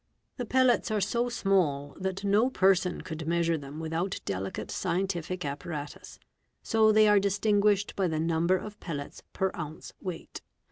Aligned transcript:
The 0.37 0.47
pellets 0.47 0.89
are 0.89 0.99
so 0.99 1.29
small 1.29 1.95
that 1.99 2.23
no 2.23 2.49
person 2.49 3.01
could 3.01 3.19
"Mheasure 3.27 3.61
them 3.61 3.79
without 3.79 4.19
delicate 4.25 4.71
scientific 4.71 5.45
apparatus, 5.45 6.17
so 6.63 6.91
they 6.91 7.07
are 7.07 7.19
distin 7.19 7.59
guished 7.59 7.95
by 7.95 8.07
the 8.07 8.19
number 8.19 8.57
of 8.57 8.79
pellets 8.79 9.21
per 9.33 9.51
ounce 9.55 9.93
weight. 10.01 10.41